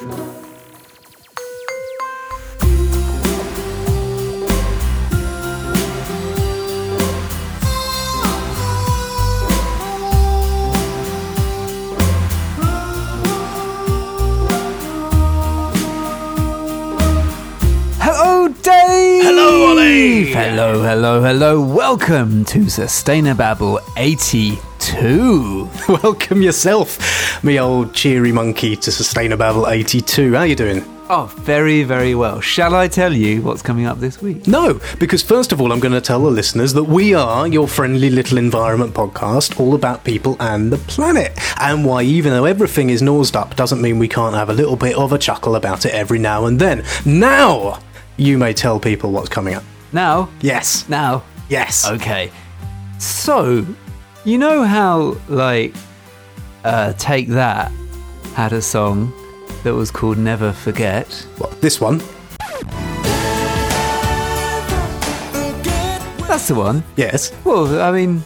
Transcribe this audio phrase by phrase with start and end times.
[0.00, 0.16] Hello,
[18.62, 19.22] Dave!
[19.22, 19.76] Hello!
[20.32, 21.60] Hello, hello, hello.
[21.60, 23.80] Welcome to Sustainababble
[25.00, 25.70] 82.
[26.02, 30.32] Welcome yourself, me old cheery monkey, to Sustainababble 82.
[30.32, 30.84] How are you doing?
[31.08, 32.40] Oh, very, very well.
[32.40, 34.46] Shall I tell you what's coming up this week?
[34.48, 37.66] No, because first of all, I'm going to tell the listeners that we are your
[37.68, 42.90] friendly little environment podcast, all about people and the planet, and why even though everything
[42.90, 45.84] is nosed up, doesn't mean we can't have a little bit of a chuckle about
[45.86, 46.84] it every now and then.
[47.04, 47.80] Now,
[48.16, 49.64] you may tell people what's coming up.
[49.92, 50.28] Now?
[50.40, 51.22] Yes, Now?
[51.48, 51.86] yes.
[51.88, 52.30] Okay.
[52.98, 53.64] So,
[54.24, 55.74] you know how, like,
[56.64, 57.72] uh, Take That
[58.34, 59.12] had a song
[59.64, 61.06] that was called Never Forget?
[61.38, 61.98] What, this one?
[66.26, 66.84] That's the one.
[66.96, 67.32] Yes.
[67.44, 68.22] Well, I mean,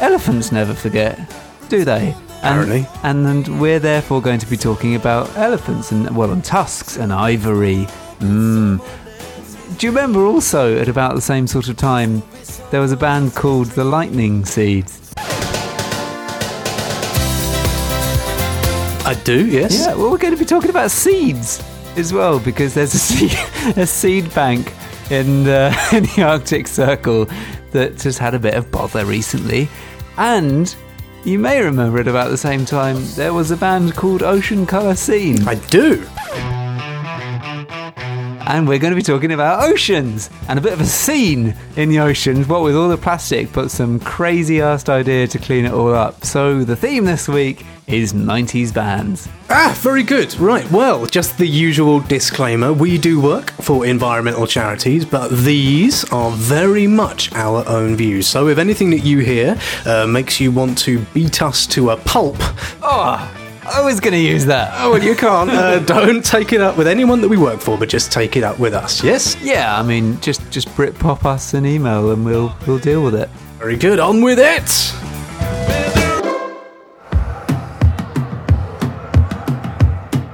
[0.00, 1.18] elephants never forget,
[1.68, 2.14] do they?
[2.38, 2.86] Apparently.
[3.02, 6.96] And, and, and we're therefore going to be talking about elephants and, well, and tusks
[6.96, 7.86] and ivory.
[8.18, 8.80] Mmm.
[9.78, 12.22] Do you remember also at about the same sort of time,
[12.70, 15.01] there was a band called The Lightning Seeds?
[19.12, 19.78] I do, yes.
[19.78, 21.62] Yeah, well, we're going to be talking about seeds
[21.96, 23.32] as well because there's a seed,
[23.76, 24.72] a seed bank
[25.10, 27.28] in, uh, in the Arctic Circle
[27.72, 29.68] that has had a bit of bother recently.
[30.16, 30.74] And
[31.26, 34.94] you may remember at about the same time, there was a band called Ocean Colour
[34.94, 35.46] Scene.
[35.46, 36.08] I do.
[38.46, 41.88] And we're going to be talking about oceans and a bit of a scene in
[41.88, 45.72] the oceans, what with all the plastic, but some crazy ass idea to clean it
[45.72, 46.24] all up.
[46.24, 49.28] So the theme this week is 90s bands.
[49.50, 50.34] Ah, very good.
[50.38, 52.72] Right, well, just the usual disclaimer.
[52.72, 58.26] We do work for environmental charities, but these are very much our own views.
[58.26, 61.96] So if anything that you hear uh, makes you want to beat us to a
[61.96, 62.36] pulp,
[62.82, 63.30] Oh,
[63.64, 64.72] I was going to use that.
[64.76, 65.50] oh, well, you can't.
[65.62, 68.42] Uh, don't take it up with anyone that we work for, but just take it
[68.42, 69.36] up with us, yes?
[69.42, 73.28] Yeah, I mean, just just Britpop us an email and we'll we'll deal with it.
[73.58, 74.00] Very good.
[74.00, 74.92] On with it!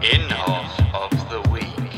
[0.01, 1.93] Inhofe of the Week.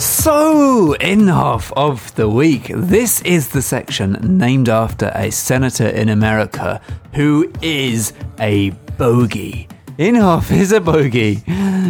[0.00, 2.70] So, Inhofe of the week.
[2.74, 6.82] This is the section named after a senator in America
[7.14, 9.68] who is a bogey.
[9.98, 11.42] Inhofe is a bogey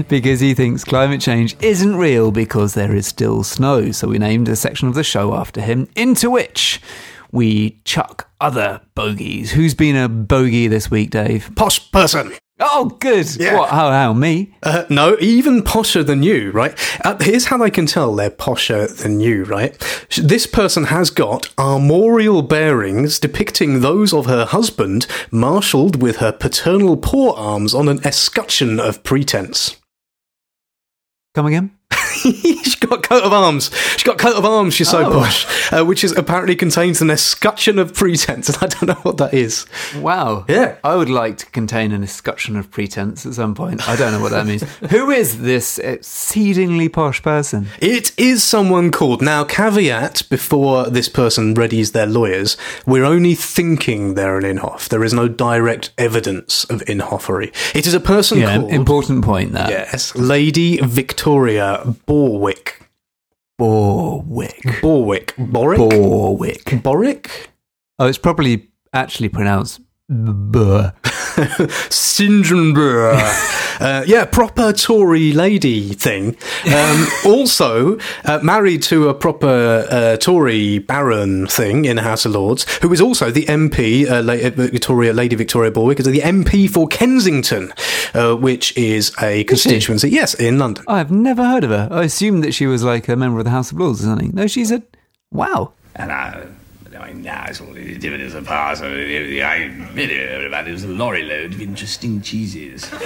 [0.08, 3.90] because he thinks climate change isn't real because there is still snow.
[3.90, 6.80] So we named a section of the show after him, into which
[7.32, 9.50] we chuck other bogeys.
[9.50, 11.50] Who's been a bogey this week, Dave?
[11.56, 12.34] Posh person!
[12.58, 13.36] Oh, good.
[13.36, 13.58] Yeah.
[13.58, 13.68] What?
[13.70, 13.90] How?
[13.90, 14.12] How?
[14.14, 14.54] Me?
[14.62, 16.74] Uh, no, even posher than you, right?
[17.04, 19.76] Uh, here's how I can tell they're posher than you, right?
[20.16, 26.96] This person has got armorial bearings depicting those of her husband, marshalled with her paternal
[26.96, 29.76] forearms on an escutcheon of pretense.
[31.34, 31.75] Come again?
[32.62, 33.70] She's got coat of arms.
[33.92, 34.74] She's got coat of arms.
[34.74, 35.12] She's so Oh.
[35.12, 39.16] posh, uh, which is apparently contains an escutcheon of pretense, and I don't know what
[39.18, 39.66] that is.
[39.98, 40.44] Wow.
[40.48, 40.76] Yeah.
[40.82, 43.88] I would like to contain an escutcheon of pretense at some point.
[43.88, 44.62] I don't know what that means.
[44.90, 47.68] Who is this exceedingly posh person?
[47.80, 49.22] It is someone called.
[49.22, 54.88] Now, caveat before this person readies their lawyers, we're only thinking they're an Inhofe.
[54.88, 57.52] There is no direct evidence of Inhoffery.
[57.74, 58.72] It is a person Yeah, called.
[58.72, 59.70] important point that.
[59.70, 62.88] Yes, Lady Victoria Borwick.
[63.58, 64.80] Borwick.
[64.80, 65.34] Borwick.
[65.36, 65.76] Borwick.
[65.78, 66.82] Borwick.
[66.82, 67.50] Borick?
[67.98, 70.92] Oh, it's probably actually pronounced buh.
[71.90, 72.74] Syndrome.
[73.80, 76.36] uh, yeah, proper Tory lady thing.
[76.72, 82.32] Um, also, uh, married to a proper uh, Tory baron thing in the House of
[82.32, 86.20] Lords, who is also the MP, uh, La- uh, Victoria, Lady Victoria Borwick, is the
[86.20, 87.72] MP for Kensington,
[88.14, 90.84] uh, which is a constituency, yes, in London.
[90.88, 91.88] I've never heard of her.
[91.90, 94.32] I assumed that she was like a member of the House of Lords or something.
[94.34, 94.82] No, she's a.
[95.30, 95.72] Wow.
[95.94, 96.55] And I, I mean,
[97.22, 98.82] now it's all the dividends of past.
[98.82, 102.90] I it was a lorry load of interesting cheeses.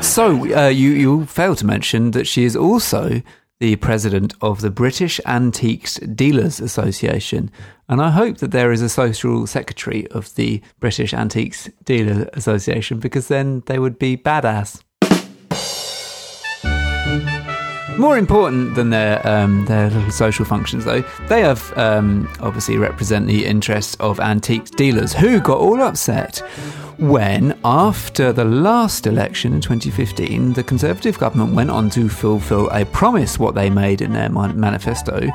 [0.00, 3.22] So, uh, you, you failed to mention that she is also
[3.62, 7.50] the president of the British Antiques Dealers Association.
[7.88, 12.98] And I hope that there is a social secretary of the British Antiques Dealer Association
[12.98, 14.82] because then they would be badass.
[17.98, 23.26] More important than their um, their little social functions, though, they have um, obviously represent
[23.26, 26.42] the interests of antiques dealers who got all upset
[26.98, 32.84] when, after the last election in 2015, the Conservative government went on to fulfill a
[32.86, 35.28] promise what they made in their manifesto,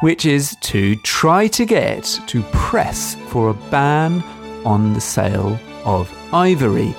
[0.00, 4.22] which is to try to get to press for a ban
[4.64, 6.94] on the sale of ivory.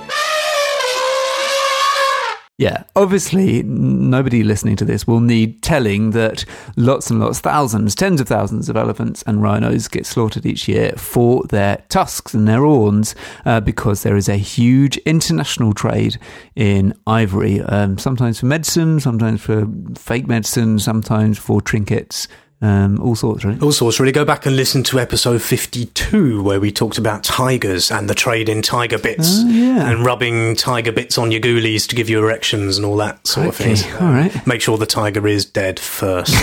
[2.56, 6.44] Yeah, obviously, nobody listening to this will need telling that
[6.76, 10.92] lots and lots, thousands, tens of thousands of elephants and rhinos get slaughtered each year
[10.92, 16.16] for their tusks and their horns uh, because there is a huge international trade
[16.54, 19.66] in ivory, um, sometimes for medicine, sometimes for
[19.96, 22.28] fake medicine, sometimes for trinkets,
[22.64, 23.60] um, all sorts, right?
[23.62, 24.12] All sorts, really.
[24.12, 28.48] Go back and listen to episode 52, where we talked about tigers and the trade
[28.48, 29.40] in tiger bits.
[29.42, 29.90] Oh, yeah.
[29.90, 33.48] And rubbing tiger bits on your ghoulies to give you erections and all that sort
[33.48, 33.92] Okay, of thing.
[34.00, 34.46] all right.
[34.46, 36.34] Make sure the tiger is dead first.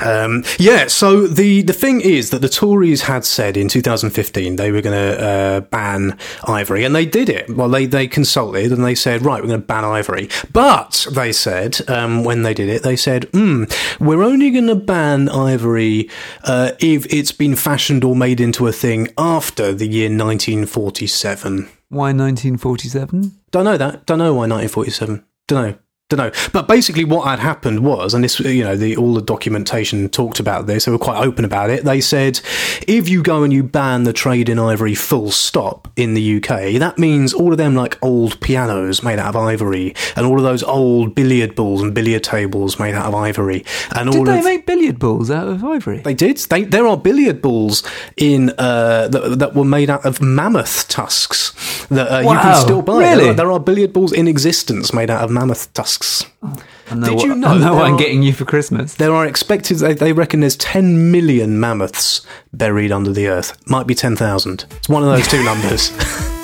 [0.00, 4.72] um, yeah, so the, the thing is that the Tories had said in 2015 they
[4.72, 7.54] were going to uh, ban ivory, and they did it.
[7.54, 10.28] Well, they, they consulted and they said, right, we're going to ban ivory.
[10.52, 13.64] But they said, um, when they did it, they said, hmm,
[13.98, 15.49] we're only going to ban ivory
[16.44, 21.68] uh, if it's been fashioned or made into a thing after the year 1947.
[21.88, 23.32] Why 1947?
[23.50, 24.06] Don't know that.
[24.06, 25.24] Don't know why 1947.
[25.48, 25.78] Don't know.
[26.10, 26.32] Don't know.
[26.52, 30.40] But basically, what had happened was, and this, you know, the, all the documentation talked
[30.40, 30.84] about this.
[30.84, 31.84] They were quite open about it.
[31.84, 32.40] They said,
[32.88, 36.80] if you go and you ban the trade in ivory full stop in the UK,
[36.80, 40.42] that means all of them like old pianos made out of ivory, and all of
[40.42, 43.64] those old billiard balls and billiard tables made out of ivory,
[43.94, 45.98] and Did all they of make billiard balls out of ivory?
[45.98, 46.38] they did.
[46.38, 47.84] They, there are billiard balls
[48.16, 51.54] in uh, that, that were made out of mammoth tusks
[51.88, 52.98] that uh, you can still buy.
[52.98, 53.22] really?
[53.24, 55.99] There, are, there are billiard balls in existence made out of mammoth tusks.
[56.92, 58.94] Know Did what, you know I know what I'm are- getting you for Christmas.
[58.94, 59.78] There are expected.
[59.78, 63.56] They, they reckon there's 10 million mammoths buried under the earth.
[63.68, 64.64] Might be 10,000.
[64.70, 65.90] It's one of those two numbers.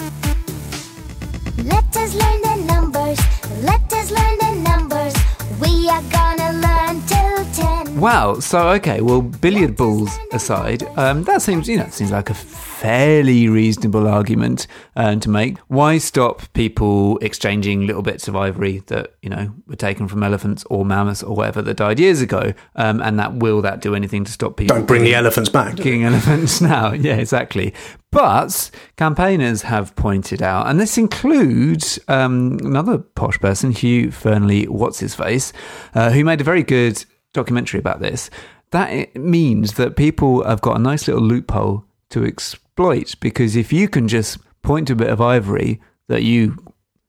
[8.07, 8.39] Wow.
[8.39, 9.01] So okay.
[9.01, 14.69] Well, billiard balls aside, um, that seems you know seems like a fairly reasonable argument
[14.95, 15.59] uh, to make.
[15.67, 20.63] Why stop people exchanging little bits of ivory that you know were taken from elephants
[20.71, 22.55] or mammoths or whatever that died years ago?
[22.77, 24.77] Um, and that will that do anything to stop people?
[24.77, 25.77] Don't bring the elephants back.
[25.77, 26.93] King elephants now.
[26.93, 27.75] Yeah, exactly.
[28.13, 35.01] But campaigners have pointed out, and this includes um, another posh person, Hugh Fearnley, what's
[35.01, 35.53] his face,
[35.93, 37.05] uh, who made a very good
[37.37, 38.29] documentary about this.
[38.73, 43.73] That it means that people have got a nice little loophole to exploit because if
[43.73, 46.57] you can just point to a bit of ivory that you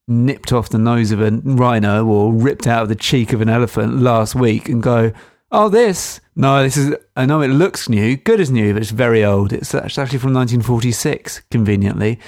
[0.08, 3.50] nipped off the nose of a rhino or ripped out of the cheek of an
[3.50, 5.12] elephant last week and go,
[5.52, 6.22] oh, this.
[6.40, 9.52] No, this is, I know it looks new, good as new, but it's very old.
[9.52, 12.20] It's actually from 1946, conveniently.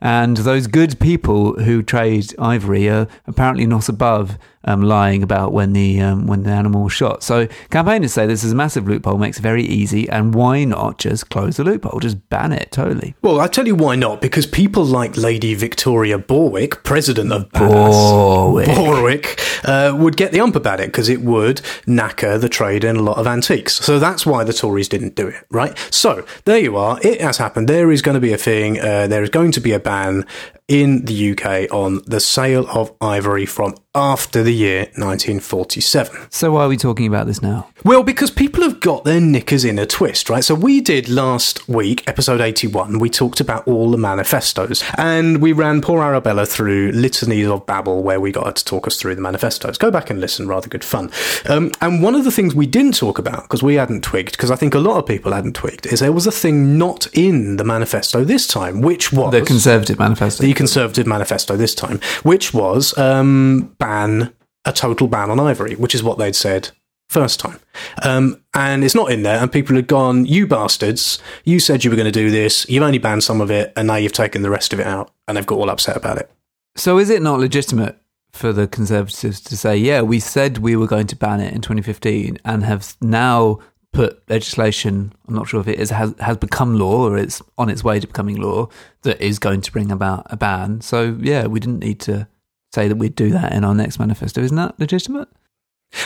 [0.00, 5.72] And those good people who trade ivory are apparently not above um, lying about when
[5.72, 7.22] the um, when the animal was shot.
[7.22, 10.98] So campaigners say this is a massive loophole, makes it very easy, and why not
[10.98, 13.14] just close the loophole, just ban it totally?
[13.22, 14.20] Well, I tell you why not.
[14.20, 18.66] Because people like Lady Victoria Borwick, president of Borwick.
[18.66, 22.96] Borwick uh, would get the ump about it because it would knacker the trade in
[22.96, 23.57] a lot of antiques.
[23.66, 25.76] So that's why the Tories didn't do it, right?
[25.90, 26.98] So there you are.
[27.02, 27.68] It has happened.
[27.68, 28.78] There is going to be a thing.
[28.78, 30.26] Uh, there is going to be a ban
[30.68, 36.28] in the UK on the sale of ivory from after the year 1947.
[36.30, 37.68] So why are we talking about this now?
[37.84, 40.44] Well, because people have got their knickers in a twist, right?
[40.44, 45.52] So we did last week, episode 81, we talked about all the manifestos, and we
[45.52, 49.14] ran poor Arabella through litanies of Babel, where we got her to talk us through
[49.14, 49.78] the manifestos.
[49.78, 51.10] Go back and listen, rather good fun.
[51.48, 54.50] Um, and one of the things we didn't talk about, because we hadn't twigged, because
[54.50, 57.56] I think a lot of people hadn't twigged, is there was a thing not in
[57.56, 60.44] the manifesto this time, which was The Conservative Manifesto.
[60.44, 64.32] the Conservative manifesto this time, which was um, ban
[64.64, 66.70] a total ban on ivory, which is what they'd said
[67.08, 67.58] first time.
[68.02, 71.20] Um, and it's not in there, and people had gone, "You bastards!
[71.44, 72.68] You said you were going to do this.
[72.68, 75.12] You've only banned some of it, and now you've taken the rest of it out."
[75.26, 76.30] And they've got all upset about it.
[76.76, 77.96] So is it not legitimate
[78.32, 81.60] for the Conservatives to say, yeah, we said we were going to ban it in
[81.60, 83.58] 2015 and have now
[83.92, 87.68] put legislation, I'm not sure if it is, has, has become law or it's on
[87.68, 88.68] its way to becoming law,
[89.02, 90.80] that is going to bring about a ban.
[90.80, 92.28] So yeah, we didn't need to
[92.74, 94.42] say that we'd do that in our next manifesto.
[94.42, 95.28] Isn't that legitimate?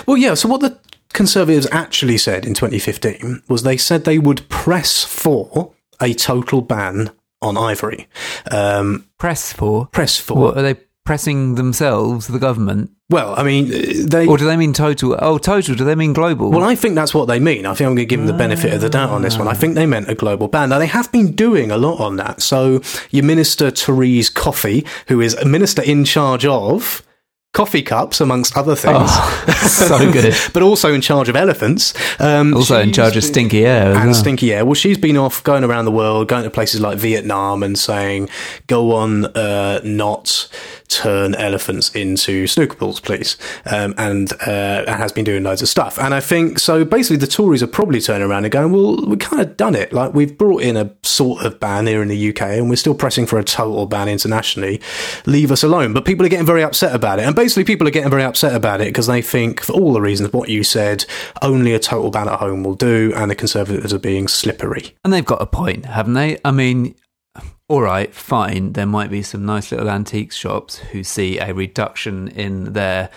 [0.06, 0.34] Well, yeah.
[0.34, 0.78] So what the
[1.12, 7.10] Conservatives actually said in 2015 was they said they would press for a total ban
[7.42, 8.08] on ivory.
[8.50, 9.86] Um, Press for.
[9.86, 13.68] press for What are they pressing themselves, the government, Well, I mean,
[14.09, 14.26] they.
[14.26, 15.16] or do they mean total?
[15.18, 15.75] Oh, total.
[15.75, 16.50] Do they mean global?
[16.50, 17.66] Well, I think that's what they mean.
[17.66, 19.49] I think I'm going to give them the benefit of the doubt on this one.
[19.49, 20.68] I think they meant a global ban.
[20.68, 22.40] Now, they have been doing a lot on that.
[22.40, 22.80] So,
[23.11, 27.02] your Minister Therese Coffey, who is a minister in charge of
[27.52, 30.35] coffee cups, amongst other things, Oh, so good.
[30.54, 31.92] but also in charge of elephants.
[32.18, 34.14] Um, Also in charge of stinky air and well.
[34.14, 34.64] stinky air.
[34.64, 38.30] Well, she's been off going around the world, going to places like Vietnam and saying,
[38.68, 40.49] "Go on, uh, not
[40.94, 45.68] turn elephants into snooker balls, please." Um, and uh, and has been doing loads of
[45.68, 45.99] stuff.
[45.99, 46.84] And I think so.
[46.84, 49.92] Basically, the Tories are probably turning around and going, "Well, we've kind of done it.
[49.92, 52.94] Like we've brought in a sort of ban here in the UK, and we're still
[52.94, 54.80] pressing for a total ban internationally.
[55.26, 57.90] Leave us alone." But people are getting very upset about it, and basically, people are
[57.90, 61.04] getting very upset about it because they think, for all the reasons what you said,
[61.40, 64.94] only a total ban at home will do, and the Conservatives are being slippery.
[65.04, 66.38] And they've got a point, haven't they?
[66.44, 66.94] I mean,
[67.69, 68.73] all right, fine.
[68.73, 73.11] There might be some nice little antiques shops who see a reduction in their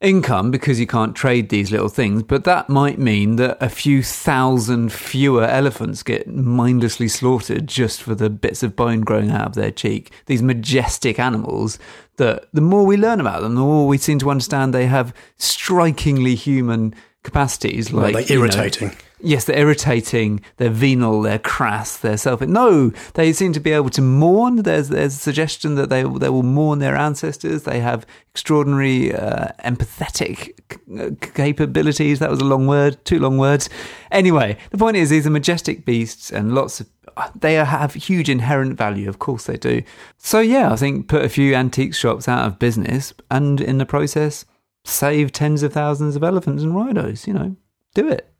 [0.00, 4.02] income because you can't trade these little things, but that might mean that a few
[4.02, 9.54] thousand fewer elephants get mindlessly slaughtered just for the bits of bone growing out of
[9.54, 10.12] their cheek.
[10.26, 11.78] These majestic animals
[12.16, 15.14] that the more we learn about them, the more we seem to understand they have
[15.38, 18.96] strikingly human capacities like like you know, irritating.
[19.20, 22.48] Yes, they're irritating, they're venal, they're crass, they're selfish.
[22.48, 24.56] No, they seem to be able to mourn.
[24.56, 27.62] There's there's a suggestion that they they will mourn their ancestors.
[27.62, 32.18] They have extraordinary uh, empathetic c- uh, capabilities.
[32.18, 33.70] That was a long word, two long words.
[34.10, 36.88] Anyway, the point is, these are majestic beasts, and lots of
[37.34, 39.08] they have huge inherent value.
[39.08, 39.82] Of course, they do.
[40.18, 43.86] So yeah, I think put a few antique shops out of business, and in the
[43.86, 44.44] process,
[44.84, 47.26] save tens of thousands of elephants and rhinos.
[47.26, 47.56] You know,
[47.94, 48.30] do it.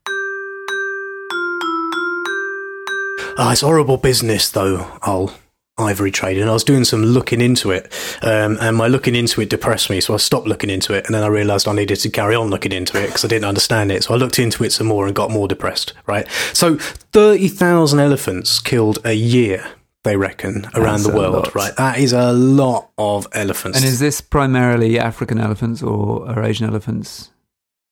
[3.39, 5.31] Oh, it's horrible business, though, I'll
[5.77, 6.41] ivory trading.
[6.41, 9.91] And I was doing some looking into it, um, and my looking into it depressed
[9.91, 12.33] me, so I stopped looking into it, and then I realised I needed to carry
[12.35, 14.03] on looking into it because I didn't understand it.
[14.03, 16.27] So I looked into it some more and got more depressed, right?
[16.53, 19.63] So 30,000 elephants killed a year,
[20.03, 21.55] they reckon, around That's the world, lot.
[21.55, 21.75] right?
[21.75, 23.77] That is a lot of elephants.
[23.77, 27.29] And is this primarily African elephants or are Asian elephants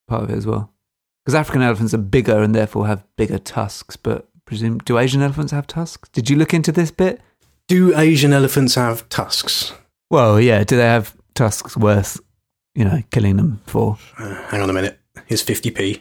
[0.08, 0.72] part of it as well?
[1.24, 5.52] Because African elephants are bigger and therefore have bigger tusks, but presume do Asian elephants
[5.52, 6.08] have tusks?
[6.10, 7.20] Did you look into this bit?
[7.68, 9.72] Do Asian elephants have tusks?
[10.10, 10.64] Well, yeah.
[10.64, 12.20] Do they have tusks worth,
[12.74, 13.98] you know, killing them for?
[14.18, 14.98] Uh, hang on a minute.
[15.26, 16.00] Here's 50p.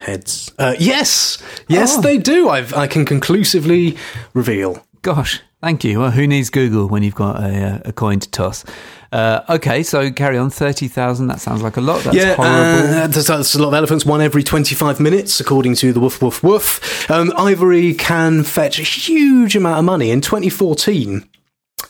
[0.00, 0.52] Heads.
[0.58, 1.38] Uh, yes!
[1.68, 2.00] Yes, Oh.
[2.00, 2.48] they do.
[2.48, 3.96] I've, I can conclusively
[4.32, 4.86] reveal.
[5.02, 6.00] Gosh, thank you.
[6.00, 8.64] Well, who needs Google when you've got a, uh, a coin to toss?
[9.10, 10.50] Uh, okay, so carry on.
[10.50, 11.28] Thirty thousand.
[11.28, 12.02] That sounds like a lot.
[12.02, 12.54] That's yeah, horrible.
[12.54, 16.20] uh, there's, there's a lot of elephants, one every 25 minutes, according to the Woof
[16.20, 17.10] Woof Woof.
[17.10, 20.10] Um, ivory can fetch a huge amount of money.
[20.10, 21.28] In 2014,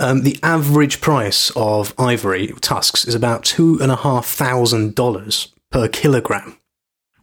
[0.01, 6.59] um, the average price of ivory tusks is about $2,500 per kilogram.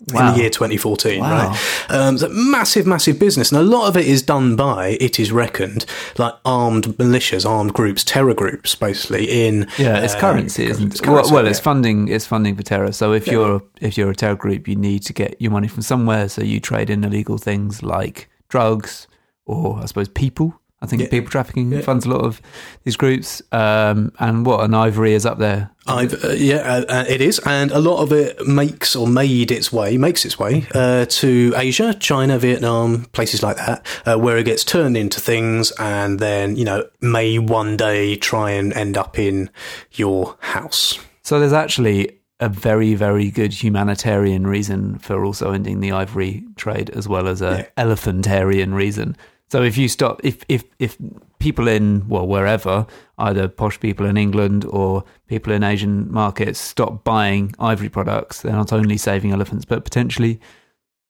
[0.09, 1.47] In the year 2014, Wow.
[1.49, 1.59] right?
[1.89, 5.31] Um, so massive, massive business, and a lot of it is done by, it is
[5.31, 5.85] reckoned,
[6.19, 9.47] like armed militias, armed groups, terror groups, basically.
[9.47, 11.07] In Yeah, it's uh, currency, isn't it's it?
[11.07, 11.63] Well, currency, well, it's yeah.
[11.63, 12.07] funding.
[12.09, 12.91] It's funding for terror.
[12.91, 15.81] So if you're if you're a terror group, you need to get your money from
[15.81, 16.29] somewhere.
[16.29, 19.07] So you trade in illegal things like drugs
[19.45, 20.59] or I suppose people.
[20.81, 21.07] I think Yeah.
[21.09, 21.81] people trafficking Yeah.
[21.81, 22.41] funds a lot of
[22.83, 23.41] these groups.
[23.51, 25.71] Um, and what an ivory is up there.
[25.87, 26.05] Uh,
[26.35, 29.97] yeah, uh, uh, it is, and a lot of it makes or made its way,
[29.97, 34.63] makes its way uh, to Asia, China, Vietnam, places like that, uh, where it gets
[34.63, 39.49] turned into things, and then you know may one day try and end up in
[39.93, 40.97] your house.
[41.23, 46.89] So there's actually a very very good humanitarian reason for also ending the ivory trade,
[46.89, 47.83] as well as a Yeah.
[47.85, 49.15] elephantarian reason.
[49.49, 50.97] So if you stop, if if if
[51.39, 52.87] people in well wherever,
[53.17, 58.53] either posh people in England or people in Asian markets stop buying ivory products, they're
[58.53, 60.39] not only saving elephants but potentially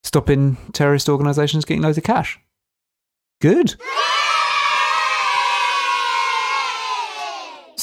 [0.03, 2.39] stopping terrorist organisations getting loads of cash.
[3.41, 3.75] Good.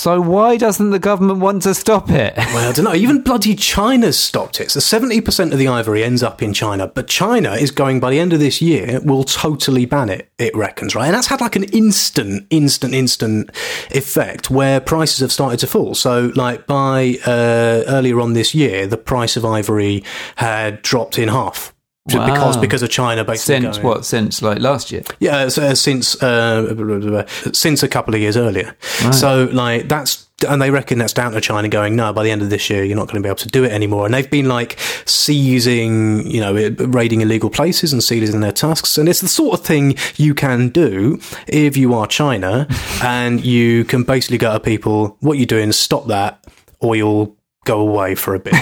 [0.02, 2.36] So why doesn't the government want to stop it?
[2.36, 2.92] Well, I don't know.
[2.92, 4.72] Even bloody China's stopped it.
[4.72, 8.10] So seventy percent of the ivory ends up in China, but China is going by
[8.10, 10.28] the end of this year will totally ban it.
[10.38, 11.06] It reckons, right?
[11.06, 13.50] And that's had like an instant, instant, instant
[13.92, 15.94] effect where prices have started to fall.
[15.94, 20.02] So, like by uh, earlier on this year, the price of ivory
[20.34, 21.72] had dropped in half.
[22.08, 24.04] Just Because because of China basically Since going- what?
[24.04, 25.02] Since like last year?
[25.20, 28.74] yeah, so, uh, since uh, since a couple of years earlier.
[29.12, 32.42] So like that's and they reckon that's down to China going, no, by the end
[32.42, 34.04] of this year, you're not going to be able to do it anymore.
[34.04, 36.52] And they've been like seizing, you know,
[36.88, 38.98] raiding illegal places and seizing their tusks.
[38.98, 42.66] And it's the sort of thing you can do if you are China
[43.02, 46.44] and you can basically go to people, what you're doing, stop that,
[46.80, 48.54] or you'll go away for a bit.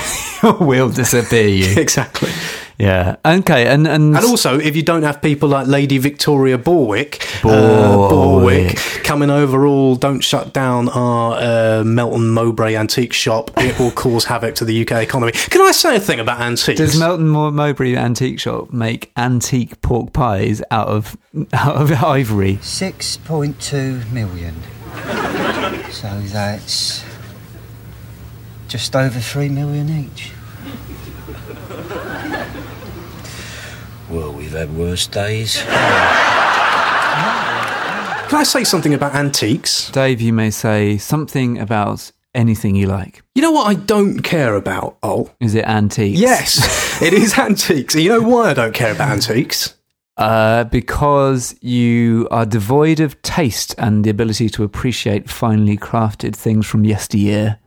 [0.61, 1.75] we'll disappear you.
[1.81, 2.31] exactly.
[2.81, 3.17] Yeah.
[3.25, 3.67] Okay.
[3.67, 8.11] And and, And also, if you don't have people like Lady Victoria Borwick, uh, Borwick.
[8.11, 11.35] Borwick coming over all, don't shut down our
[11.81, 15.33] uh, Melton Mowbray antique shop, it will cause havoc to the UK economy.
[15.33, 16.79] Can I say a thing about antiques?
[16.81, 21.17] does Melton Mowbray Antique Shop make antique pork pies out of
[21.53, 22.57] out of ivory?
[22.57, 24.55] 6.2 million.
[25.91, 27.05] so that's
[28.69, 30.33] just over 3 million each.
[34.11, 35.63] Well, we've had worse days.
[35.63, 35.69] Can
[38.39, 39.89] I say something about antiques?
[39.91, 43.23] Dave, you may say something about anything you like.
[43.37, 44.97] You know what I don't care about?
[45.03, 46.19] Oh, Is it antiques?
[46.19, 47.95] yes, it is antiques.
[47.95, 49.77] And you know why I don't care about antiques?
[50.17, 56.67] Uh, because you are devoid of taste and the ability to appreciate finely crafted things
[56.67, 57.59] from yesteryear.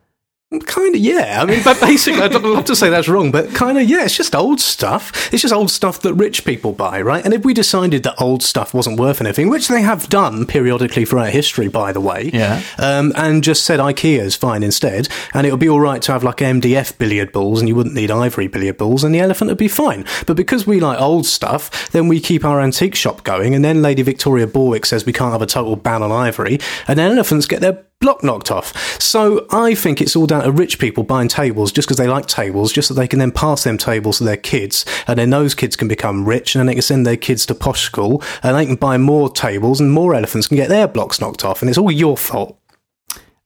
[0.62, 1.40] Kind of, yeah.
[1.42, 4.06] I mean, but basically, I'd love to say that's wrong, but kind of, yeah.
[4.06, 5.12] It's just old stuff.
[5.34, 7.24] It's just old stuff that rich people buy, right?
[7.24, 11.06] And if we decided that old stuff wasn't worth anything, which they have done periodically
[11.06, 12.62] throughout history, by the way, Yeah.
[12.78, 16.24] um, and just said IKEA's fine instead, and it would be all right to have
[16.24, 19.58] like MDF billiard balls, and you wouldn't need ivory billiard balls, and the elephant would
[19.58, 20.06] be fine.
[20.28, 23.82] But because we like old stuff, then we keep our antique shop going, and then
[23.82, 27.46] Lady Victoria Borwick says we can't have a total ban on ivory, and then elephants
[27.48, 29.02] get their block knocked off.
[29.02, 32.26] So I think it's all down to rich people buying tables just because they like
[32.26, 35.56] tables, just so they can then pass them tables to their kids, and then those
[35.56, 38.58] kids can become rich, and then they can send their kids to posh school, and
[38.58, 41.70] they can buy more tables, and more elephants can get their blocks knocked off, and
[41.70, 42.60] it's all your fault.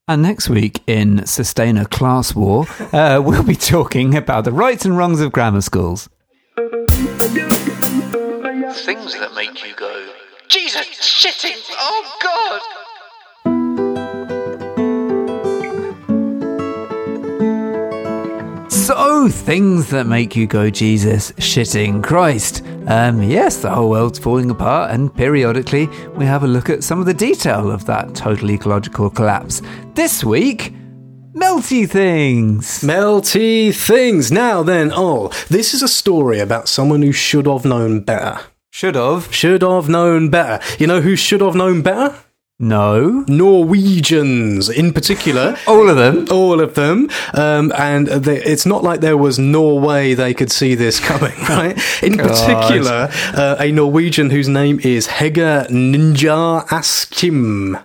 [0.07, 4.97] And next week in Sustainer Class War, uh, we'll be talking about the rights and
[4.97, 6.09] wrongs of grammar schools.
[8.85, 10.09] Things that make you go,
[10.47, 12.86] Jesus, shitting, oh God!
[18.87, 22.63] So, things that make you go, Jesus, shitting Christ.
[22.87, 27.01] Um, yes, the whole world's falling apart, and periodically we have a look at some
[27.01, 29.61] of the detail of that total ecological collapse.
[29.93, 30.73] This week,
[31.33, 32.79] melty things.
[32.79, 34.31] Melty things.
[34.31, 38.39] Now then, oh, this is a story about someone who should have known better.
[38.71, 39.35] Should have.
[39.35, 40.63] Should have known better.
[40.79, 42.15] You know who should have known better?
[42.59, 43.23] No.
[43.27, 45.55] Norwegians, in particular.
[45.67, 46.27] All of them.
[46.31, 47.07] All of them.
[47.35, 51.37] Um, and they, it's not like there was no way they could see this coming,
[51.49, 51.77] right?
[52.01, 57.83] In particular, uh, a Norwegian whose name is Hege Ninja Askim.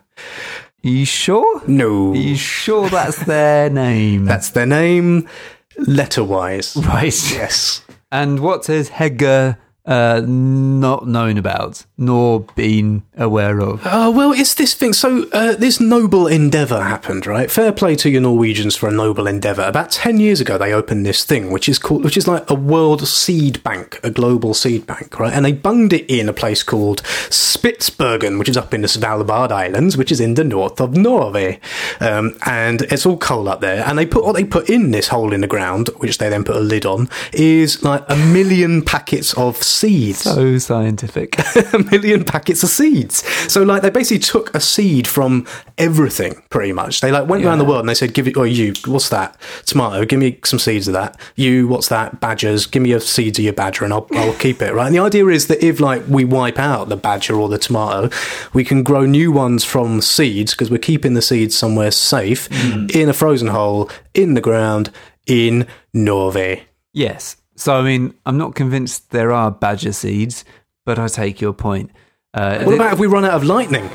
[0.80, 1.62] You sure?
[1.68, 2.14] No.
[2.14, 4.24] You sure that's their name?
[4.24, 5.28] That's their name,
[5.76, 6.76] letter wise.
[6.76, 7.32] right.
[7.32, 7.84] Yes.
[8.10, 13.84] And what has Hegger uh, not known about, nor been aware of?
[13.84, 14.92] Uh, well, it's this thing.
[14.92, 17.50] So, uh, this noble endeavour happened, right?
[17.50, 19.62] Fair play to your Norwegians for a noble endeavour.
[19.62, 22.54] About 10 years ago, they opened this thing, which is called, which is like a
[22.54, 25.32] world seed bank, a global seed bank, right?
[25.32, 29.50] And they bunged it in a place called Spitsbergen, which is up in the Svalbard
[29.50, 31.58] Islands, which is in the north of Norway.
[32.00, 33.84] Um, and it's all cold up there.
[33.84, 36.44] And they put, what they put in this hole in the ground, which they then
[36.44, 41.38] put a lid on, is like a million packets of seeds So scientific.
[41.72, 43.26] a million packets of seeds.
[43.50, 45.46] So like they basically took a seed from
[45.78, 47.00] everything pretty much.
[47.00, 49.36] They like went around the world and they said, "Give it, or you, what's that?
[49.66, 50.04] Tomato.
[50.04, 51.18] Give me some seeds of that.
[51.36, 52.20] You, what's that?
[52.20, 52.66] Badgers.
[52.66, 54.86] Give me a seeds of your badger and I'll, I'll keep it." Right.
[54.86, 58.10] And the idea is that if like we wipe out the badger or the tomato,
[58.52, 62.94] we can grow new ones from seeds because we're keeping the seeds somewhere safe mm.
[62.94, 64.90] in a frozen hole in the ground
[65.26, 66.66] in Norway.
[66.92, 67.36] yes.
[67.54, 70.44] So, I mean, I'm not convinced there are badger seeds,
[70.84, 71.90] but I take your point.
[72.34, 73.88] Uh, What about if we run out of lightning?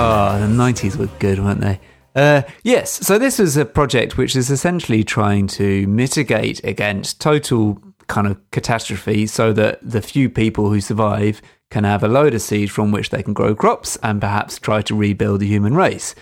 [0.00, 1.80] Oh, the 90s were good, weren't they?
[2.14, 7.82] Uh, yes, so this was a project which is essentially trying to mitigate against total
[8.06, 12.42] kind of catastrophe so that the few people who survive can have a load of
[12.42, 16.14] seed from which they can grow crops and perhaps try to rebuild the human race.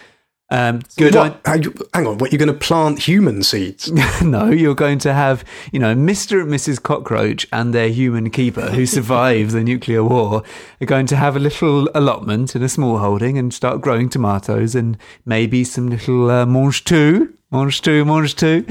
[0.48, 1.14] Um, good.
[1.14, 1.40] What?
[1.44, 3.90] Hang on, what you're going to plant human seeds?
[4.22, 6.42] no, you're going to have, you know, Mr.
[6.42, 6.80] and Mrs.
[6.80, 10.44] Cockroach and their human keeper who survived the nuclear war
[10.80, 14.76] are going to have a little allotment in a small holding and start growing tomatoes
[14.76, 18.64] and maybe some little uh, mange tout, mange tout, mange tout,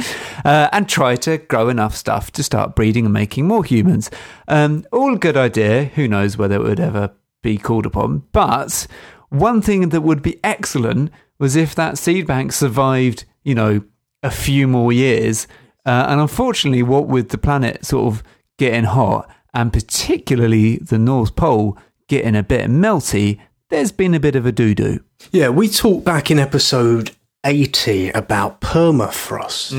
[0.45, 4.09] uh, and try to grow enough stuff to start breeding and making more humans.
[4.47, 5.85] Um, all good idea.
[5.85, 7.11] Who knows whether it would ever
[7.41, 8.23] be called upon.
[8.31, 8.87] But
[9.29, 13.83] one thing that would be excellent was if that seed bank survived, you know,
[14.23, 15.47] a few more years.
[15.85, 18.23] Uh, and unfortunately, what with the planet sort of
[18.57, 24.35] getting hot and particularly the North Pole getting a bit melty, there's been a bit
[24.35, 24.99] of a doo doo.
[25.31, 27.11] Yeah, we talked back in episode
[27.45, 29.71] 80 about permafrost.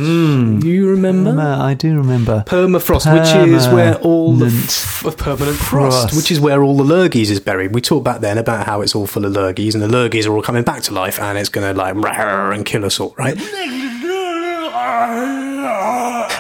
[0.65, 1.31] You remember?
[1.39, 2.45] Uh, I do remember.
[2.47, 6.17] Permafrost, which is where all the Permanent f- permanent frost, frost.
[6.17, 7.75] which is where all the lurgies is buried.
[7.75, 10.33] We talked back then about how it's all full of lurgies, and the lurgies are
[10.35, 13.15] all coming back to life, and it's going to like "Rawr," and kill us all,
[13.19, 13.37] right?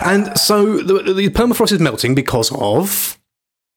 [0.04, 3.18] And so the, the permafrost is melting because of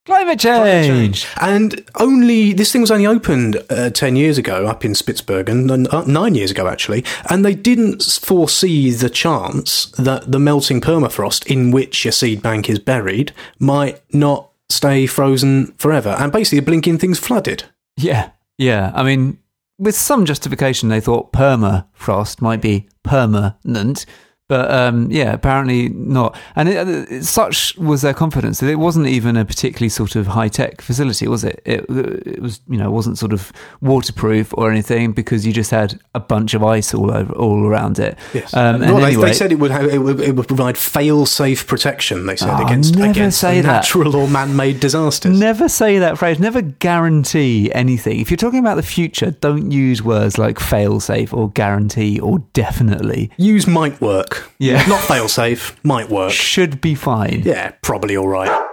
[0.10, 1.28] Climate change.
[1.40, 6.04] And only this thing was only opened uh, ten years ago up in Spitsbergen, uh,
[6.06, 11.72] nine years ago actually, and they didn't foresee the chance that the melting permafrost in
[11.72, 16.98] which your seed bank is buried might not stay frozen forever, and basically the blinking
[16.98, 17.64] things flooded.
[17.96, 18.92] Yeah, yeah.
[18.96, 19.38] I mean,
[19.78, 24.06] with some justification, they thought permafrost might be permanent,
[24.50, 26.38] but um, yeah, apparently not.
[26.58, 30.28] And it, it, such was their confidence that it wasn't even a particularly sort of
[30.28, 31.62] high tech facility, was it?
[31.64, 31.86] it?
[31.90, 36.00] It was, you know, it wasn't sort of waterproof or anything because you just had
[36.16, 38.18] a bunch of ice all over, all around it.
[38.34, 41.66] Yes, Um, they, anyway, they said it would have, it would, it would provide fail-safe
[41.68, 42.26] protection.
[42.26, 43.68] They said Oh, against against say that.
[43.68, 45.40] natural or man-made disasters.
[45.40, 46.40] Never say that phrase.
[46.40, 48.20] Never guarantee anything.
[48.20, 52.40] If you're talking about the future, don't use words like fail safe or guarantee or
[52.54, 53.30] definitely.
[53.38, 54.39] Use might work.
[54.60, 54.86] Yeah.
[54.88, 55.76] not fail-safe.
[55.84, 56.32] Might work.
[56.32, 57.42] Should be fine.
[57.44, 58.69] Yeah, probably all right.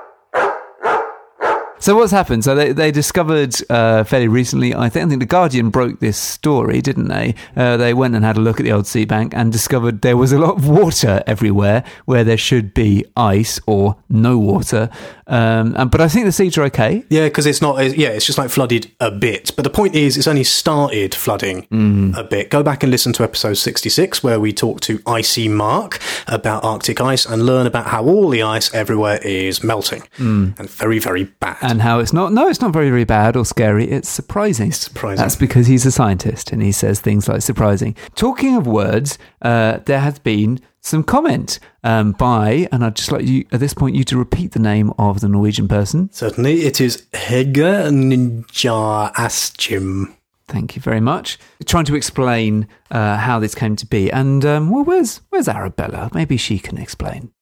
[1.79, 2.43] So what's happened?
[2.43, 4.75] So they, they discovered uh, fairly recently.
[4.75, 7.35] I think I think the Guardian broke this story, didn't they?
[7.55, 10.17] Uh, they went and had a look at the old sea bank and discovered there
[10.17, 14.89] was a lot of water everywhere where there should be ice or no water.
[15.29, 17.05] Um, and, but I think the seeds are okay.
[17.11, 17.77] Yeah, because it's not.
[17.97, 19.53] Yeah, it's just like flooded a bit.
[19.55, 22.17] But the point is, it's only started flooding Mm.
[22.17, 22.49] a bit.
[22.51, 27.01] Go back and listen to episode sixty-six, where we talk to Icy Mark about Arctic
[27.01, 31.66] ice and learn about how all the ice everywhere is melting and very, very bad.
[31.71, 34.73] And how it's not no it's not very very bad or scary it's surprising.
[34.73, 35.23] Surprising.
[35.23, 37.97] that's because he's a scientist and he says things like surprising.
[38.15, 43.25] Talking of words uh, there has been some comment um, by and i'd just like
[43.27, 46.09] you at this point you to repeat the name of the norwegian person.
[46.13, 50.15] Certainly, it is Hege Ninja Askim.
[50.49, 51.39] thank you very much.
[51.65, 54.11] Trying to explain uh, how this came to be.
[54.13, 56.11] And um, well where's where's arabella?
[56.15, 57.33] Maybe she can explain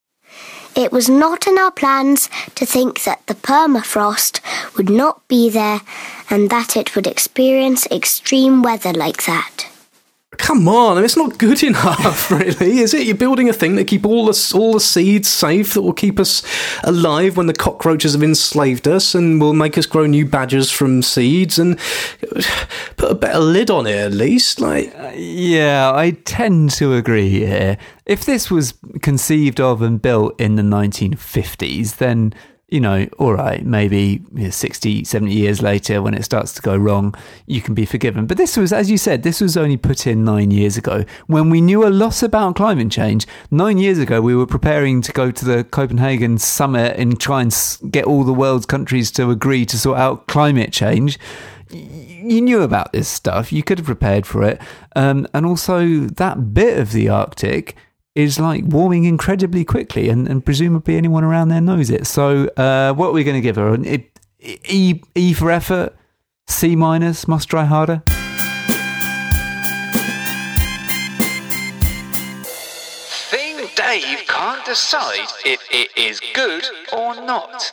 [0.76, 4.40] It was not in our plans to think that the permafrost
[4.76, 5.80] would not be there
[6.28, 9.66] and that it would experience extreme weather like that.
[10.38, 13.06] Come on, it's not good enough, really, is it?
[13.06, 16.18] You're building a thing that keep all the all the seeds safe that will keep
[16.18, 16.42] us
[16.84, 21.02] alive when the cockroaches have enslaved us, and will make us grow new badgers from
[21.02, 21.78] seeds, and
[22.96, 24.60] put a better lid on it at least.
[24.60, 27.78] Like, uh, Yeah, I tend to agree here.
[28.06, 32.34] If this was conceived of and built in the 1950s, then,
[32.74, 36.60] you know, all right, maybe you know, 60, 70 years later when it starts to
[36.60, 37.14] go wrong,
[37.46, 38.26] you can be forgiven.
[38.26, 41.50] But this was, as you said, this was only put in nine years ago when
[41.50, 43.28] we knew a lot about climate change.
[43.52, 47.78] Nine years ago, we were preparing to go to the Copenhagen summit and try and
[47.92, 51.16] get all the world's countries to agree to sort out climate change
[51.70, 53.52] you knew about this stuff.
[53.52, 54.60] You could have prepared for it.
[54.94, 57.74] Um, and also, that bit of the Arctic
[58.14, 62.06] is like warming incredibly quickly, and, and presumably anyone around there knows it.
[62.06, 63.74] So, uh, what are we going to give her?
[63.74, 64.04] An E,
[64.68, 65.96] e, e for effort,
[66.46, 68.02] C minus, must try harder.
[73.30, 77.72] Thing Dave can't decide if it is good or not.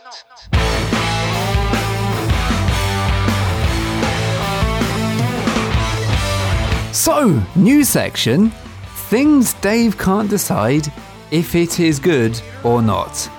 [6.93, 8.51] So, new section
[9.11, 10.87] things Dave can't decide
[11.31, 13.29] if it is good or not.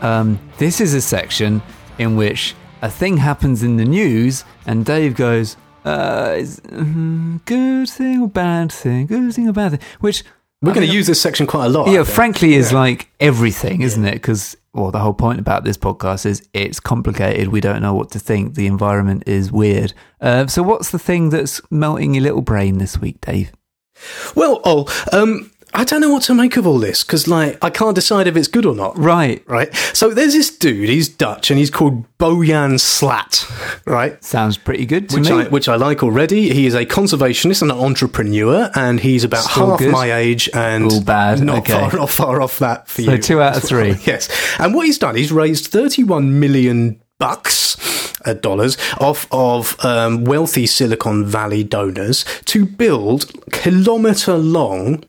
[0.00, 1.62] Um, this is a section
[2.00, 7.88] in which a thing happens in the news, and Dave goes, uh, is, mm, good
[7.88, 9.06] thing or bad thing?
[9.06, 9.80] Good thing or bad thing?
[10.00, 10.24] Which
[10.60, 11.88] we're going to use this section quite a lot.
[11.88, 14.14] Yeah, frankly, is like everything, isn't it?
[14.14, 17.46] Because well, the whole point about this podcast is it's complicated.
[17.48, 18.54] We don't know what to think.
[18.56, 19.92] The environment is weird.
[20.20, 23.52] Uh, so, what's the thing that's melting your little brain this week, Dave?
[24.34, 27.70] Well, oh, um, I don't know what to make of all this because, like, I
[27.70, 28.98] can't decide if it's good or not.
[28.98, 29.74] Right, Right.
[29.94, 30.90] So there's this dude.
[30.90, 33.46] He's Dutch and he's called Boyan Slat.
[33.86, 34.22] Right.
[34.22, 35.36] sounds pretty good to which me.
[35.40, 36.52] I, which I like already.
[36.52, 39.92] He is a conservationist and an entrepreneur, and he's about Still half good.
[39.92, 41.72] my age and All bad, Not okay.
[41.88, 43.18] far off, far off that for So you.
[43.18, 43.94] two out of three.
[44.04, 44.28] yes.
[44.58, 47.76] And what he's done, he's raised thirty-one million bucks
[48.24, 55.04] uh, dollars off of um, wealthy Silicon Valley donors to build kilometer long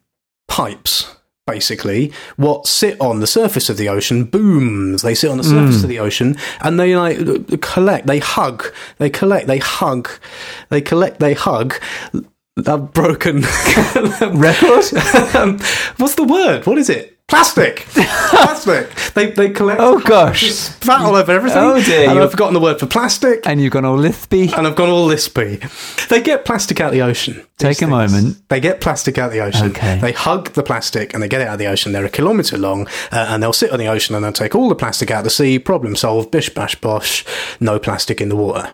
[0.48, 1.16] pipes.
[1.46, 5.02] Basically, what sit on the surface of the ocean booms.
[5.02, 9.10] They sit on the surface of the ocean and they like collect, they hug, they
[9.10, 10.10] collect, they hug,
[10.70, 11.76] they collect, they hug.
[12.66, 13.42] I've broken
[14.22, 14.94] Record?
[15.36, 15.60] um,
[15.98, 16.66] what's the word?
[16.66, 17.20] What is it?
[17.30, 17.78] Plastic.
[17.90, 18.90] plastic.
[19.16, 19.80] They they collect.
[19.82, 20.52] Oh, gosh.
[20.70, 21.58] fat all over everything.
[21.64, 23.48] Oh, dear, And I've forgotten the word for plastic.
[23.48, 24.52] and you've gone all lispy.
[24.56, 25.58] And I've gone all lispy.
[26.10, 27.44] They get plastic out the ocean.
[27.58, 28.48] Take a moment.
[28.50, 29.72] They get plastic out the ocean.
[29.72, 29.98] Okay.
[30.00, 31.92] They hug the plastic and they get it out of the ocean.
[31.92, 34.70] They're a kilometre long uh, and they'll sit on the ocean and they'll take all
[34.70, 35.58] the plastic out of the sea.
[35.60, 36.30] Problem solved.
[36.30, 37.26] Bish bash bosh.
[37.60, 38.74] No plastic in the water.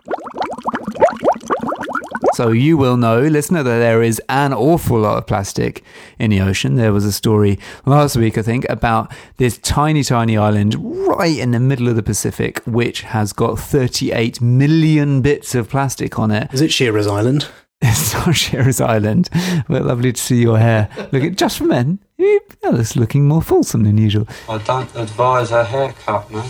[2.40, 5.84] So you will know, listener, that there is an awful lot of plastic
[6.18, 6.76] in the ocean.
[6.76, 10.74] There was a story last week, I think, about this tiny, tiny island
[11.06, 16.18] right in the middle of the Pacific, which has got 38 million bits of plastic
[16.18, 16.48] on it.
[16.54, 17.46] Is it Shearer's Island?
[17.82, 19.28] It's not Shearer's Island,
[19.68, 20.88] but lovely to see your hair.
[21.12, 21.98] Look at just for men.
[22.16, 24.26] You- It's looking more fulsome than usual.
[24.48, 26.48] I don't advise a haircut, man.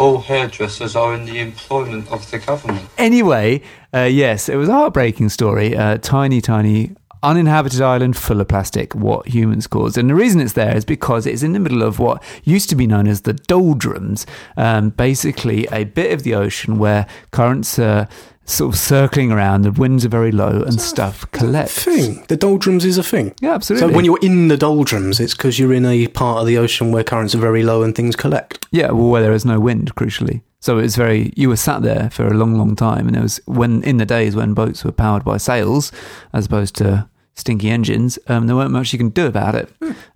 [0.00, 2.88] All hairdressers are in the employment of the government.
[2.96, 3.60] Anyway,
[3.94, 5.76] uh, yes, it was a heartbreaking story.
[5.76, 9.98] Uh, tiny, tiny uninhabited island full of plastic, what humans caused.
[9.98, 12.76] And the reason it's there is because it's in the middle of what used to
[12.76, 18.08] be known as the doldrums, um, basically a bit of the ocean where currents are
[18.44, 21.84] sort of circling around, the winds are very low, and stuff collects.
[21.84, 22.24] Thing.
[22.28, 23.34] The doldrums is a thing.
[23.40, 23.88] Yeah, absolutely.
[23.88, 26.92] So when you're in the doldrums, it's because you're in a part of the ocean
[26.92, 28.66] where currents are very low and things collect.
[28.70, 30.42] Yeah, well, where there is no wind, crucially.
[30.60, 31.32] So it's very.
[31.36, 34.06] You were sat there for a long, long time, and it was when in the
[34.06, 35.90] days when boats were powered by sails
[36.32, 38.18] as opposed to stinky engines.
[38.26, 39.70] Um, there weren't much you can do about it.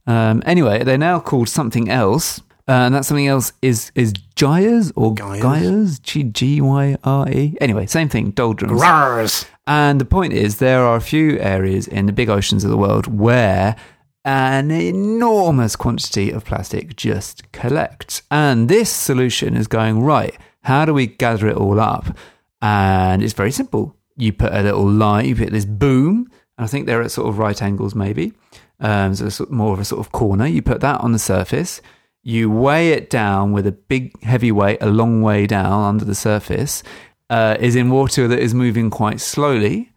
[0.06, 4.92] Um, anyway, they're now called something else, uh, and that something else is is gyres
[4.96, 5.98] or Gyres.
[5.98, 7.57] G Y R E.
[7.61, 8.31] Anyway, same thing.
[8.31, 8.81] Doldrums.
[8.81, 9.46] Rars.
[9.66, 12.77] And the point is, there are a few areas in the big oceans of the
[12.77, 13.77] world where
[14.24, 18.22] an enormous quantity of plastic just collects.
[18.31, 22.16] And this solution is going, right, how do we gather it all up?
[22.62, 23.94] And it's very simple.
[24.16, 27.29] You put a little line, you put this boom, and I think they're at sort
[27.29, 28.33] of right angles, maybe.
[28.81, 30.46] Um, so of more of a sort of corner.
[30.46, 31.83] You put that on the surface.
[32.24, 36.14] You weigh it down with a big heavy weight a long way down under the
[36.14, 36.82] surface.
[37.30, 39.92] Uh, is in water that is moving quite slowly,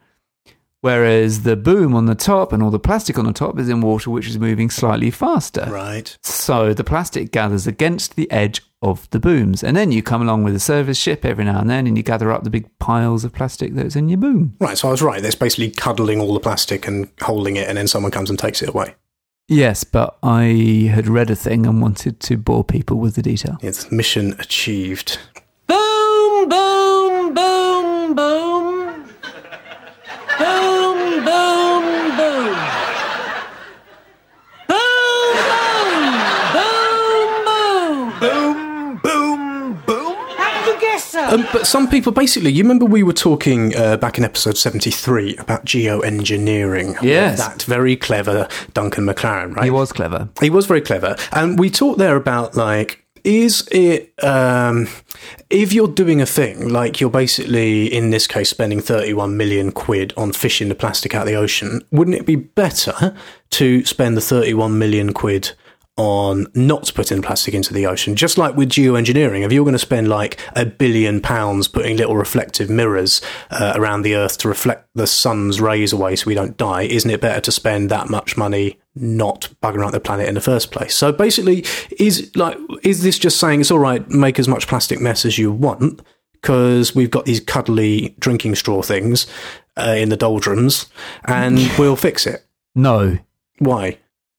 [0.80, 3.80] whereas the boom on the top and all the plastic on the top is in
[3.80, 5.66] water which is moving slightly faster.
[5.70, 6.16] Right.
[6.22, 10.44] So the plastic gathers against the edge of the booms, and then you come along
[10.44, 13.24] with a service ship every now and then, and you gather up the big piles
[13.24, 14.56] of plastic that's in your boom.
[14.60, 15.22] Right, so I was right.
[15.22, 18.62] That's basically cuddling all the plastic and holding it, and then someone comes and takes
[18.62, 18.94] it away.
[19.50, 23.56] Yes, but I had read a thing and wanted to bore people with the detail.
[23.62, 25.18] It's mission achieved.
[25.66, 29.04] Boom, boom, boom, boom.
[30.38, 32.56] Boom, boom, boom.
[34.68, 36.12] Boom, boom,
[36.52, 38.20] boom, boom.
[38.20, 40.16] Boom, boom, boom.
[40.36, 40.76] How
[41.26, 41.46] did you guess that?
[41.46, 45.36] Um, but some people, basically, you remember we were talking uh, back in episode 73
[45.36, 47.00] about geoengineering.
[47.02, 47.38] Yes.
[47.38, 49.64] That very clever Duncan McLaren, right?
[49.64, 50.28] He was clever.
[50.40, 51.16] He was very clever.
[51.32, 54.88] And we talked there about like, is it, um,
[55.50, 60.12] if you're doing a thing, like you're basically, in this case, spending 31 million quid
[60.16, 63.14] on fishing the plastic out of the ocean, wouldn't it be better
[63.50, 65.52] to spend the 31 million quid
[65.98, 68.16] on not putting plastic into the ocean?
[68.16, 72.16] Just like with geoengineering, if you're going to spend like a billion pounds putting little
[72.16, 76.56] reflective mirrors uh, around the earth to reflect the sun's rays away so we don't
[76.56, 80.34] die, isn't it better to spend that much money not bugging out the planet in
[80.34, 80.94] the first place?
[80.94, 81.64] So basically,
[81.98, 85.36] is like is this just saying it's all right, make as much plastic mess as
[85.36, 86.00] you want
[86.32, 89.26] because we've got these cuddly drinking straw things
[89.76, 90.86] uh, in the doldrums,
[91.24, 92.44] and we'll fix it?
[92.74, 93.18] No,
[93.58, 93.98] Why?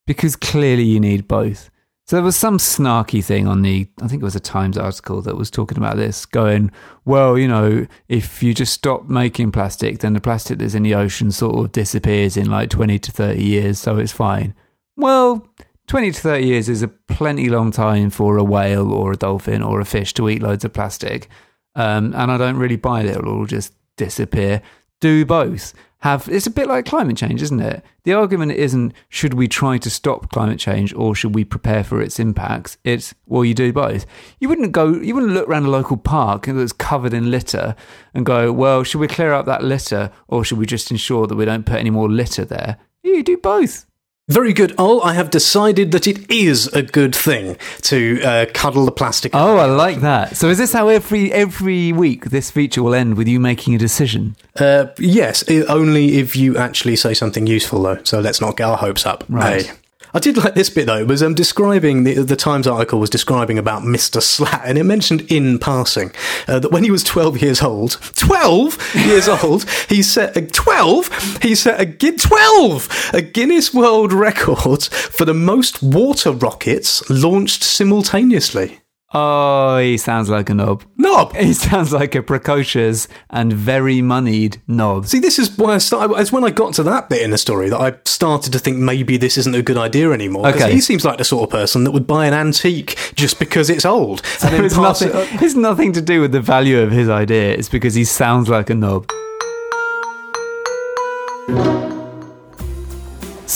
[0.09, 1.69] Because clearly you need both.
[2.07, 5.21] So there was some snarky thing on the, I think it was a Times article
[5.21, 6.71] that was talking about this, going,
[7.05, 10.95] well, you know, if you just stop making plastic, then the plastic that's in the
[10.95, 14.55] ocean sort of disappears in like 20 to 30 years, so it's fine.
[14.97, 15.47] Well,
[15.85, 19.61] 20 to 30 years is a plenty long time for a whale or a dolphin
[19.61, 21.29] or a fish to eat loads of plastic.
[21.75, 24.63] Um, and I don't really buy that it'll all just disappear.
[25.01, 25.75] Do both.
[26.01, 27.83] Have it's a bit like climate change, isn't it?
[28.03, 32.01] The argument isn't should we try to stop climate change or should we prepare for
[32.01, 32.77] its impacts?
[32.85, 34.05] It's well, you do both.
[34.39, 37.75] You wouldn't go, you wouldn't look around a local park that's covered in litter
[38.13, 41.35] and go, well, should we clear up that litter or should we just ensure that
[41.35, 42.77] we don't put any more litter there?
[43.03, 43.85] You do both.
[44.29, 45.01] Very good, Ol.
[45.01, 49.33] I have decided that it is a good thing to uh, cuddle the plastic.
[49.33, 50.37] Oh, I like that.
[50.37, 53.79] So is this how every every week this feature will end with you making a
[53.79, 54.35] decision?
[54.55, 57.99] Uh, yes, only if you actually say something useful, though.
[58.03, 59.23] So let's not get our hopes up.
[59.29, 59.65] Right.
[59.65, 59.78] Hey.
[60.13, 61.05] I did like this bit though.
[61.05, 65.21] Was um, describing the the Times article was describing about Mister Slat, and it mentioned
[65.31, 66.11] in passing
[66.47, 71.09] uh, that when he was twelve years old, twelve years old, he set a twelve.
[71.41, 78.81] He set a twelve a Guinness World Record for the most water rockets launched simultaneously.
[79.11, 80.83] Oh, he sounds like a knob.
[80.95, 81.35] Knob.
[81.35, 85.07] He sounds like a precocious and very moneyed knob.
[85.07, 86.15] See, this is why I started.
[86.19, 88.77] It's when I got to that bit in the story that I started to think
[88.77, 90.47] maybe this isn't a good idea anymore.
[90.49, 90.71] Okay.
[90.71, 93.83] he seems like the sort of person that would buy an antique just because it's
[93.85, 94.21] old.
[94.43, 97.53] and it's nothing, it- it's nothing to do with the value of his idea.
[97.53, 99.09] It's because he sounds like a knob.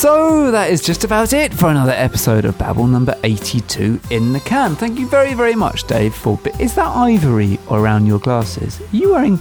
[0.04, 4.42] So that is just about it for another episode of Babble number 82 in the
[4.42, 4.76] can.
[4.76, 6.14] Thank you very, very much, Dave.
[6.14, 8.82] For is that ivory around your glasses?
[8.82, 9.38] Are you wearing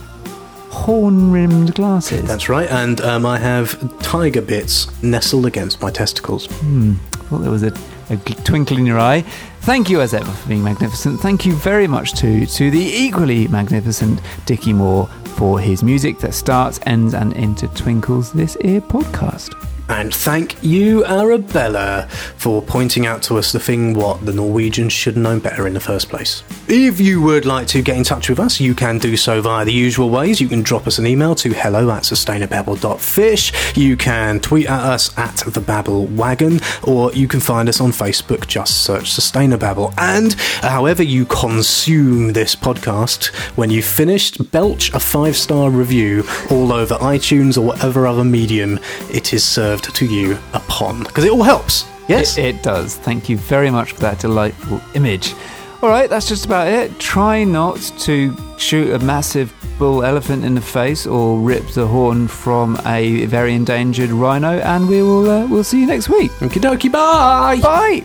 [0.70, 2.28] horn-rimmed glasses?
[2.28, 6.46] That's right, and um, I have tiger bits nestled against my testicles.
[6.46, 6.94] I
[7.24, 7.76] thought there was a,
[8.10, 9.22] a twinkle in your eye.
[9.62, 11.18] Thank you, as ever, for being magnificent.
[11.18, 16.34] Thank you very much to to the equally magnificent Dickie Moore for his music that
[16.34, 19.58] starts, ends, and intertwinkles this ear podcast.
[19.88, 25.14] And thank you, Arabella, for pointing out to us the thing what the Norwegians should
[25.14, 26.42] have known better in the first place.
[26.68, 29.64] If you would like to get in touch with us, you can do so via
[29.64, 30.40] the usual ways.
[30.40, 33.76] You can drop us an email to hello at sustainababble.fish.
[33.76, 37.90] You can tweet at us at the Babble Wagon, or you can find us on
[37.90, 39.94] Facebook, just search Sustainababble.
[39.98, 46.72] And however you consume this podcast, when you've finished, belch a five star review all
[46.72, 48.78] over iTunes or whatever other medium
[49.10, 51.02] it is served to you upon.
[51.04, 51.86] Because it all helps.
[52.08, 52.36] Yes?
[52.36, 52.96] It, it does.
[52.96, 55.34] Thank you very much for that delightful image.
[55.80, 56.98] All right, that's just about it.
[56.98, 62.28] Try not to shoot a massive bull elephant in the face or rip the horn
[62.28, 66.30] from a very endangered rhino, and we will uh, we'll see you next week.
[66.32, 67.58] Okie dokie, bye!
[67.60, 68.04] Bye.